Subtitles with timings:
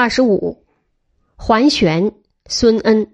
[0.00, 0.64] 二十五，
[1.34, 2.12] 桓玄、
[2.46, 3.08] 孙恩。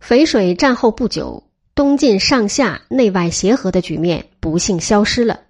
[0.00, 5.40] 淝水战后不久，东晋上下内外协和的局面不幸消失了。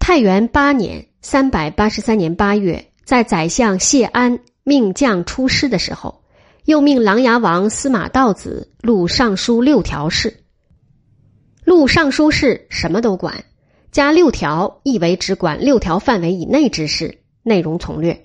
[0.00, 6.24] 太元八年（三百八十三年八月），在宰相谢安命将出师的时候，
[6.64, 10.42] 又命琅琊王司马道子录尚书六条事。
[11.62, 13.44] 录尚书事什么都管，
[13.92, 17.20] 加六条意为只管六条范围以内之事。
[17.44, 18.24] 内容从略。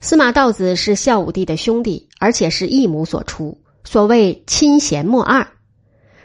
[0.00, 5.46] 司马道子是孝武帝的兄弟，而且是异母所出，所谓亲贤莫二。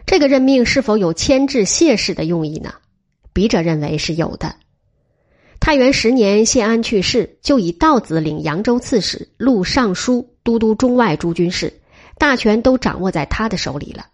[0.05, 2.75] 这个任命是否有牵制谢氏的用意呢？
[3.33, 4.55] 笔者认为是有的。
[5.59, 11.81] 太元十年，谢安去世，就以道子领扬州刺史、录尚书、都督中外诸军事，
[12.17, 14.07] 大权都掌握在他的手里了。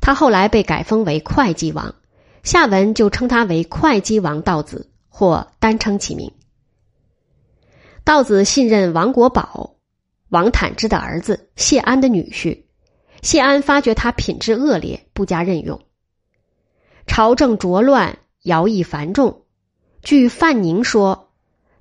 [0.00, 1.94] 他后来被改封为会稽王，
[2.42, 6.30] 下文就称他为会稽王道子，或单称其名。
[8.04, 9.76] 道子信任王国宝，
[10.28, 12.64] 王坦之的儿子，谢安的女婿。
[13.22, 15.80] 谢安发觉他品质恶劣，不加任用。
[17.06, 19.44] 朝政浊乱，徭役繁重。
[20.02, 21.30] 据范宁说，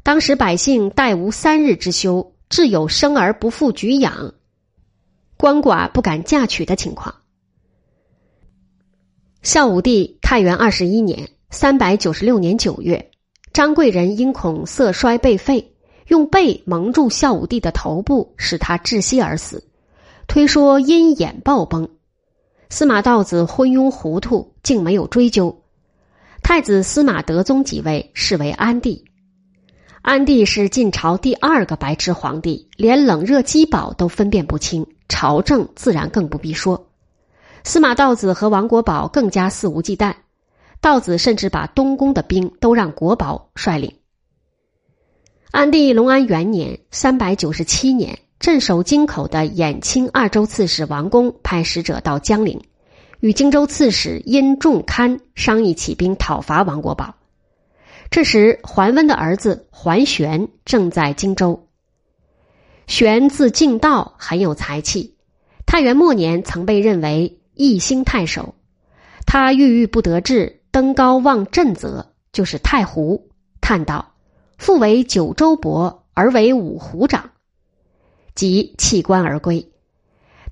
[0.02, 4.34] 当时百姓待无三日之休，至有生而不复举养，
[5.38, 7.16] 鳏寡不敢嫁娶的情况。
[9.42, 13.12] 孝武帝太元二十一年（三百九十六年九月），
[13.52, 15.73] 张贵人因恐色衰被废。
[16.08, 19.64] 用背蒙住孝武帝的头部，使他窒息而死。
[20.28, 21.90] 推说因眼暴崩。
[22.70, 25.62] 司马道子昏庸糊涂，竟没有追究。
[26.42, 29.06] 太子司马德宗即位，是为安帝。
[30.02, 36.88] 安帝是晋朝第二个白痴皇帝，连冷热饥饱都分辨不清，朝政自然更不必说。
[37.64, 40.16] 司马道子和王国宝更加肆无忌惮，
[40.82, 43.94] 道子甚至把东宫的兵都让国宝率领。
[45.54, 52.60] 安帝隆安元年（三百九十七年），镇守京口的衍清二州刺史王公派使者到江陵，
[53.20, 57.14] 与荆州刺史殷仲堪商议起兵讨伐王国宝。
[58.10, 61.68] 这时，桓温的儿子桓玄正在荆州。
[62.88, 65.18] 玄字敬道，很有才气。
[65.68, 68.56] 太元末年，曾被认为义兴太守。
[69.28, 73.30] 他郁郁不得志，登高望震泽，就是太湖，
[73.62, 74.13] 叹道。
[74.64, 77.32] 复为九州伯，而为五湖长，
[78.34, 79.70] 即弃官而归。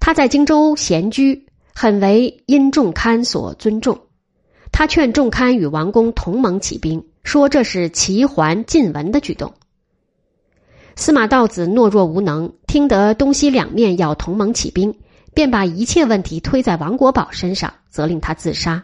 [0.01, 4.01] 他在荆州闲居，很为殷仲堪所尊重。
[4.73, 9.53] 他劝仲堪与王公同盟起兵，说这是齐桓晋文的举动。
[10.97, 14.99] 司马道子懦弱无能，听得东西两面要同盟起兵，
[15.33, 18.83] 便把一切问题推在王国宝身上，责令他自杀，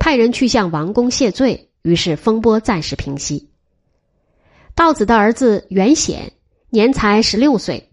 [0.00, 1.70] 派人去向王公谢罪。
[1.82, 3.53] 于是风波暂时平息。
[4.74, 6.32] 道子的儿子袁显
[6.68, 7.90] 年才十六岁，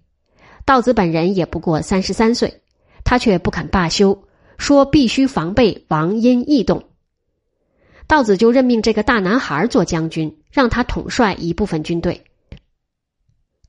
[0.66, 2.62] 道子本人也不过三十三岁，
[3.04, 4.24] 他却不肯罢休，
[4.58, 6.84] 说必须防备王殷异动。
[8.08, 12.24] 道子就任命这个大男孩做将军，让他统帅一部分军队。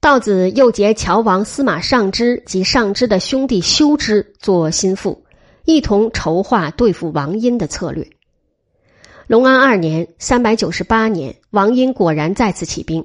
[0.00, 5.22] 道子又结乔王司马尚之及尚之的兄弟修之做心腹，
[5.66, 8.08] 一同筹划对付王殷的策略。
[9.32, 13.02] 隆安二年（三百九十八年），王英果然再次起兵。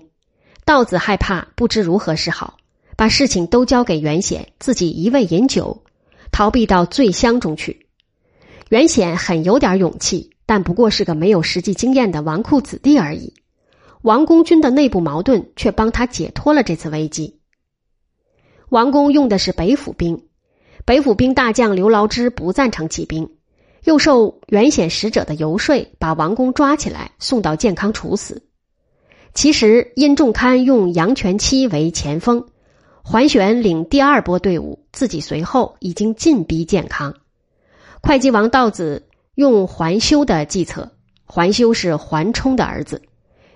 [0.66, 2.58] 道子害怕，不知如何是好，
[2.98, 5.86] 把事情都交给袁显，自己一味饮酒，
[6.30, 7.88] 逃避到醉乡中去。
[8.68, 13.34] 袁显很有点勇气，但不过是个没有实际经验的纨绔子弟而已。
[14.02, 17.40] 王公军的内部矛盾却帮他解脱了这次危机。
[18.68, 20.26] 王公用的是北府兵，
[20.84, 23.37] 北府兵大将刘牢之不赞成起兵。
[23.88, 28.44] 又受元显使者的游说，把王公抓起来，送到健康处死。
[29.34, 32.46] 其实殷仲堪用杨全期为前锋，
[33.02, 37.16] 桓玄领第二波队伍，自己随后已经进逼健康。
[38.04, 40.92] 会稽王道子用桓修的计策，
[41.24, 43.02] 桓修是桓冲的儿子，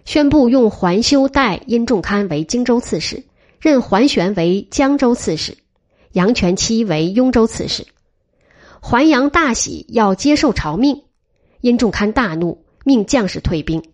[0.05, 3.21] 宣布用桓修代殷仲堪为荆州刺史，
[3.59, 5.57] 任桓玄为江州刺史，
[6.13, 7.85] 杨全期为雍州刺史。
[8.81, 11.03] 桓阳大喜，要接受朝命。
[11.61, 13.93] 殷仲堪大怒，命将士退兵。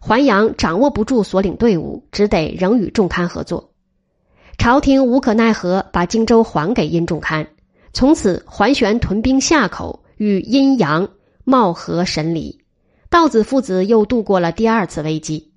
[0.00, 3.72] 桓阳掌握不住所领队伍，只得仍与仲堪合作。
[4.56, 7.48] 朝廷无可奈何，把荆州还给殷仲堪。
[7.92, 11.08] 从此，桓玄屯兵夏口，与阴阳
[11.42, 12.60] 貌合神离。
[13.10, 15.52] 道子父子又度过了第二次危机。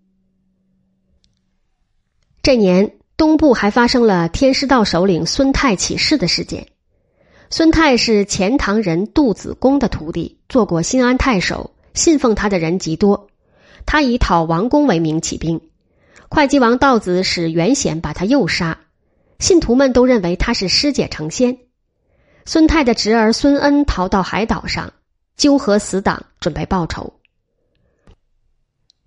[2.42, 6.68] 这年，东部还发生了天师道首领孙泰起事的事件。
[7.50, 13.30] 孙泰是钱塘人杜子公的徒弟，做过新安太守，信奉他的人极多。
[13.86, 15.62] 他以讨王公为名起兵，
[16.30, 18.80] 会稽王道子使袁显把他诱杀，
[19.40, 21.58] 信徒们都认为他是师姐成仙。
[22.44, 24.92] 孙泰的侄儿孙恩逃到海岛上，
[25.38, 27.14] 纠合死党，准备报仇。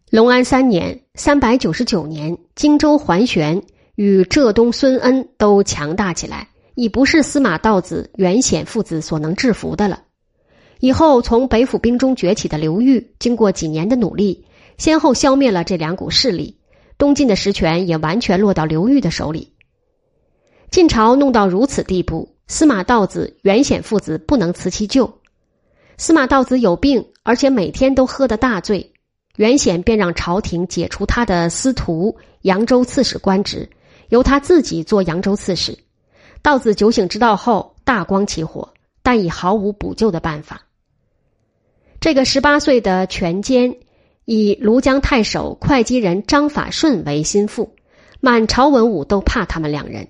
[0.09, 3.63] 隆安三年（三百九十九年），荆州桓玄
[3.97, 6.49] 与浙东孙恩都强大起来，
[6.81, 10.00] 已不是司马道子、袁显父子所能制服的了。
[10.79, 14.47] 以后从北府兵中崛起的刘裕，经过几年的努力，
[14.79, 16.56] 先后消灭了这两股势力，
[16.97, 19.53] 东晋的实权也完全落到刘裕的手里。
[20.71, 25.19] 晋朝弄到如此地步，司马道子、袁显父子不能辞其咎。
[25.99, 28.91] 司马道子有病，而且每天都喝得大醉，
[29.37, 33.69] 袁显便让朝廷解除他的司徒、扬州刺史官职，
[34.09, 35.77] 由他自己做扬州刺史。
[36.43, 38.73] 道子酒醒知道后，大光起火，
[39.03, 40.63] 但已毫无补救的办法。
[42.01, 43.77] 这个十八岁的权奸，
[44.25, 47.75] 以庐江太守会稽人张法顺为心腹，
[48.21, 50.09] 满朝文武都怕他们两人。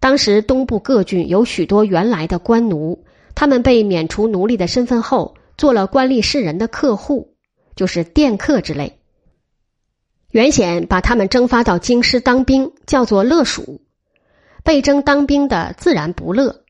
[0.00, 3.04] 当时东部各郡有许多原来的官奴，
[3.36, 7.36] 他们被免除奴隶的身份后，做了官吏士人的客户，
[7.76, 8.98] 就是佃客之类。
[10.30, 13.81] 袁显把他们征发到京师当兵，叫做乐属。
[14.62, 16.62] 被征当兵的自然不乐，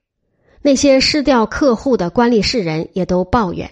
[0.63, 3.71] 那些失掉客户的官吏士人也都抱怨。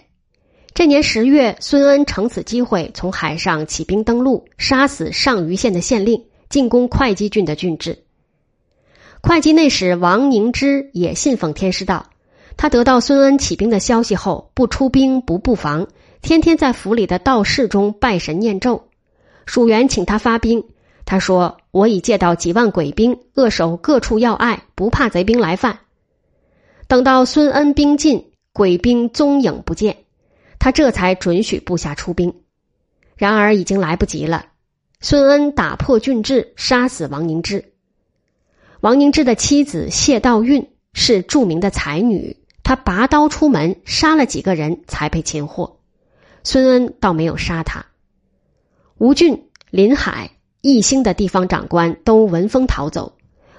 [0.73, 8.03] 这年十月，孙恩乘此机会从海上起兵登陆，杀死上虞县的县令，进攻会稽郡的郡治。
[9.21, 12.07] 会稽内史王凝之也信奉天师道，
[12.57, 15.87] 他得到孙恩起兵的消息后，不出兵不布防，
[16.21, 18.85] 天天在府里的道士中拜神念咒。
[19.45, 20.63] 蜀元请他发兵，
[21.11, 25.79] 他说：“我已借到几万鬼兵，扼守各处要隘，不怕贼兵来犯。”
[26.87, 30.05] 等到孙恩兵尽，鬼兵踪影不见。
[30.57, 32.33] 他这才准许部下出兵，
[33.17, 34.45] 然而已经来不及了。
[35.01, 37.73] 孙恩打破郡治，杀死王凝之。
[38.79, 45.81] 王凝之的妻子谢道韫是著名的才女，她拔刀出门，杀了几个人才被擒获。
[46.45, 47.87] 孙恩倒没有杀他。
[48.97, 50.31] 吴郡、林海、
[50.61, 53.13] 义兴的地方长官都闻风逃走，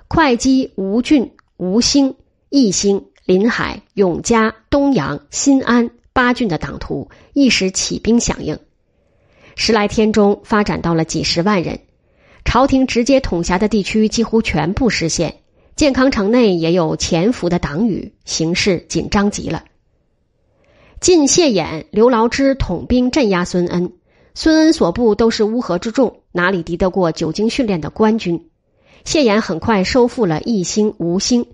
[0.09, 2.15] 会稽、吴郡、吴兴、
[2.49, 5.91] 义兴、临海、永嘉、东阳、新安。
[6.15, 8.59] 八郡的党徒一时起兵响应，
[9.57, 11.81] 十来天中发展到了几十万人。
[12.45, 15.37] 朝廷直接统辖的地区几乎全部失陷，
[15.75, 19.65] 健康城内也有潜伏的党羽，形势紧张极了。
[21.01, 23.95] 晋谢衍、刘牢之统兵镇压孙恩，
[24.35, 28.49] 孙恩所部都是乌合之众，哪里敌得过久经训练的官军？
[29.05, 31.47] 谢衍很快收复了义兴、吴兴，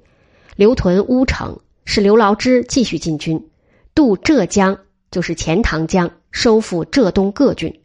[0.57, 3.49] 刘屯乌城，使刘牢之继续进军。
[3.95, 4.79] 渡浙江
[5.11, 7.81] 就是钱塘江，收复浙东各郡。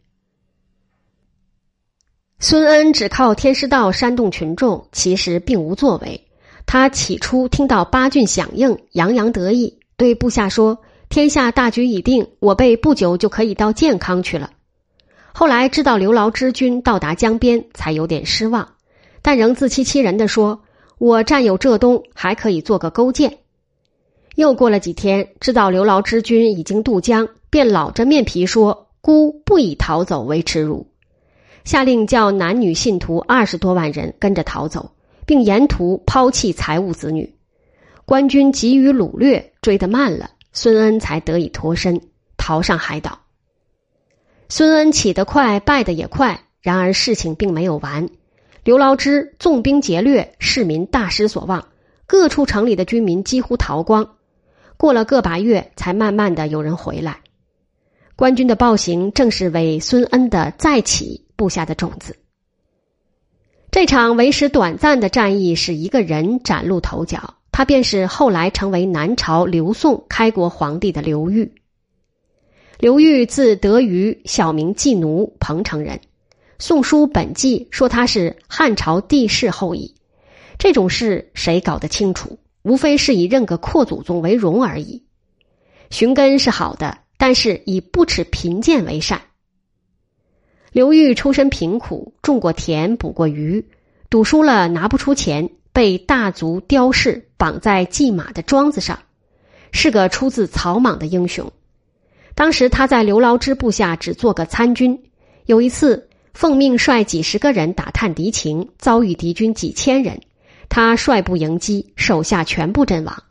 [2.38, 6.28] 孙恩只靠天师道煽动群众，其实并无作为。
[6.66, 14.50] 他起初听到八郡响应，洋洋得意，对部下说：“天下大局已定，我辈不久就可以到建康去了。”
[15.36, 18.74] 后来知道刘牢之军到达江边，才有点失望，
[19.20, 20.62] 但仍自欺欺人的说
[20.96, 23.38] ：“我占有浙东，还可以做个勾践。”
[24.36, 30.86] 又过了几天，知道刘牢之军已经渡江，便老着面皮说：“孤不以逃走为耻辱。”
[31.64, 34.92] 下令叫男女信徒二十多万人跟着逃走，
[35.26, 37.34] 并沿途抛弃财物子女。
[38.04, 42.00] 官军急于掳掠，追得慢了，孙恩才得以脱身，
[42.36, 43.18] 逃上海岛。
[44.56, 46.44] 孙恩起得快，败得也快。
[46.60, 48.08] 然而事情并没有完，
[48.62, 51.66] 刘牢之纵兵劫掠，市民大失所望，
[52.06, 54.14] 各处城里的居民几乎逃光。
[54.76, 57.18] 过了个把月，才慢慢的有人回来。
[58.14, 62.14] 官军的暴行正是为孙恩的再起布下的种子。
[63.72, 71.52] 这场为时短暂的战役使一个人崭露头角，他便是后来成为南朝刘宋开国皇帝的刘裕。
[72.78, 75.96] 刘裕字德瑜，小名季奴，彭城人。
[76.58, 79.94] 《宋书本纪》说他是汉朝帝室后裔，
[80.58, 82.38] 这种事谁搞得清楚？
[82.62, 85.04] 无非是以认个阔祖宗为荣而已，
[85.90, 89.22] 寻根是好的，但是以不耻贫贱为善。
[90.72, 93.64] 刘裕出身贫苦，种过田，捕过鱼，
[94.10, 98.98] 赌输了拿不出钱，被大族刁氏绑在骑马的桩子上，
[99.70, 101.52] 是个出自草莽的英雄。
[102.34, 105.00] 当时他在刘牢之部下只做个参军，
[105.46, 110.20] 有一次奉命率几十个人打探敌情，遭遇敌军几千人。
[110.68, 113.22] 他率部迎击，手下全部阵亡。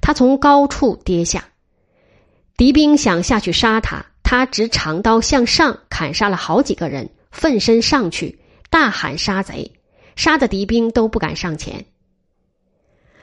[0.00, 1.44] 他从高处跌下，
[2.56, 9.70] 敌兵想下去杀他，他执长刀向上砍杀了好几个人，奋身上去，大喊杀贼，
[10.16, 11.84] 杀的敌兵都不敢上前。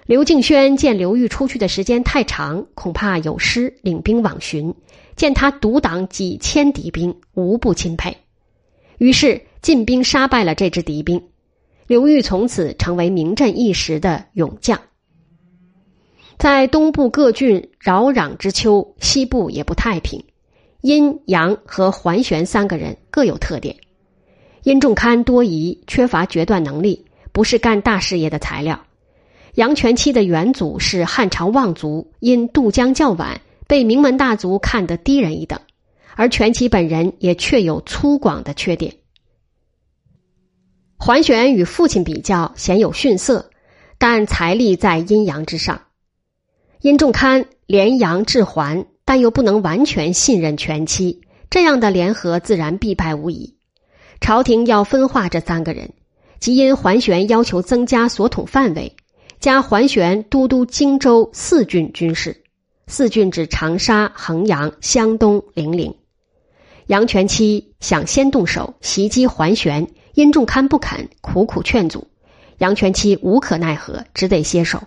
[0.06, 4.76] 刘敬轩见刘裕出去的时间太长，恐怕有失，领兵往寻，
[5.16, 8.16] 见他独挡几千敌兵，无不钦佩，
[9.00, 11.24] 于是进兵杀败了这支敌兵。
[11.88, 14.80] 刘裕从此成为名震一时的勇将。
[16.38, 20.24] 在东部各郡扰攘之秋，西部也不太平。
[20.82, 23.76] 阴阳和桓玄三个人各有特点。
[24.62, 28.80] 殷仲堪多疑，缺乏决断能力，不是干大事业的材料。
[29.56, 35.60] 杨全期的元祖是汉朝望族，因渡江较晚，被名门大族看得低人一等。
[36.18, 38.96] 而全期本人也确有粗犷的缺点。
[40.98, 43.50] 桓玄与父亲比较，鲜有逊色，
[43.98, 45.82] 但财力在阴阳之上。
[46.82, 53.56] 殷仲堪联杨制桓，但又不能完全信任全期，这样的联合自然必败无疑。
[54.20, 55.94] 朝廷要分化这三个人，
[56.40, 58.96] 即因桓玄要求增加所统范围，
[59.40, 62.44] 加桓玄都督荆州四郡军事，
[62.88, 65.96] 四郡指长沙、衡阳、湘东、零陵。
[66.88, 72.08] 杨全期想先动手袭击桓玄，殷仲堪不肯，苦苦劝阻，
[72.58, 74.84] 杨全期无可奈何，只得歇手。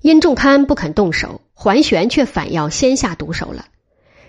[0.00, 3.66] 殷仲堪不肯动手，桓玄却反要先下毒手了。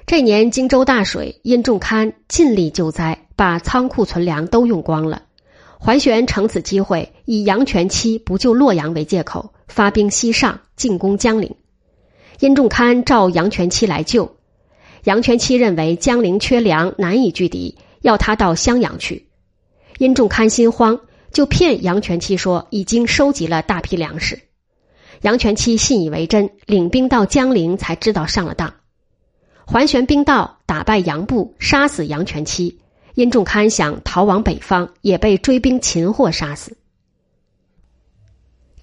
[0.06, 5.24] 这年荆州大水，殷仲堪尽力救灾，把仓库存粮都用光了。
[5.86, 11.56] 桓玄乘此机会，以杨全期不救洛阳为借口，发兵西上进攻江陵。
[12.40, 14.36] 殷仲堪召杨全期来救，
[15.04, 19.28] 杨全期认为江陵缺粮，难以拒敌，要他到襄阳去。
[20.00, 21.02] 殷仲堪心慌，
[21.32, 24.40] 就骗杨全期说已经收集了大批粮食。
[25.22, 28.74] 杨全期信以为真，领兵到江陵，才知道上了当。
[29.68, 32.80] 桓玄兵到，打败杨部，杀死杨全期。
[33.16, 36.78] 殷仲堪想逃往北方，也被追兵擒获，杀死。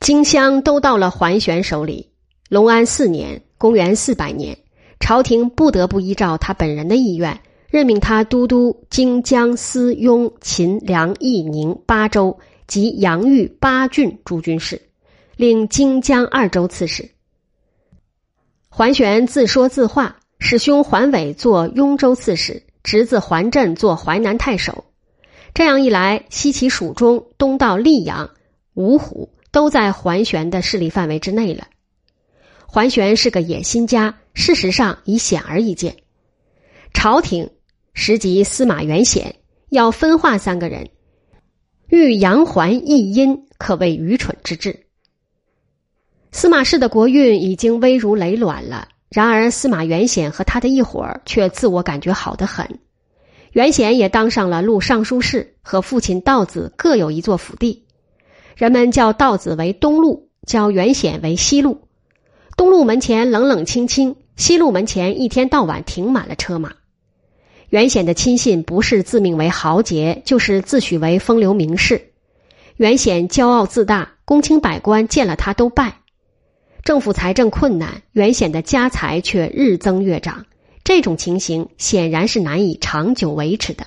[0.00, 2.10] 荆襄都到了桓玄手里。
[2.48, 4.58] 隆安四年（公元四百年），
[5.00, 14.82] 朝廷不得不依照他本人的意愿，任命他都督荆江司雍秦梁义宁八州及杨豫八郡诸军事。
[15.36, 17.10] 领荆江二州刺史，
[18.68, 24.84] 桓玄自说自话，使兄桓伟做雍州刺史，侄子桓震做淮南太守。
[25.54, 28.30] 这样一来，西起蜀中，东到溧阳、
[28.74, 31.68] 芜湖，都在桓玄的势力范围之内了。
[32.66, 35.96] 桓玄是个野心家，事实上已显而易见。
[36.94, 37.50] 朝廷
[37.92, 39.36] 时级司马元显
[39.68, 40.88] 要分化三个人，
[41.88, 44.86] 欲杨桓一阴，可谓愚蠢之至。
[46.30, 52.66] 司马氏的国运已经危如累卵了，然而司马元显和他的一伙儿却自我感觉好得很。
[53.52, 57.85] 元显也当上了录尚书事，和父亲道子各有一座府地。
[58.57, 61.83] 人们叫道子为东路，叫元显为西路。
[62.57, 66.73] 东路门前冷冷清清，西路门前一天到晚停满了车马。
[67.69, 72.12] 元显的亲信不是自命为豪杰，就是自诩为风流名士。
[72.76, 76.01] 元显骄傲自大，公卿百官见了他都拜。
[76.84, 80.46] 政府财政困难，原显的家财却日增月长，
[80.82, 83.86] 这种情形显然是难以长久维持的。